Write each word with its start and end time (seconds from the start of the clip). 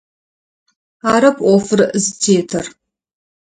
Арэп 1.11 1.37
ӏофыр 1.43 1.81
зытетыр. 2.03 2.65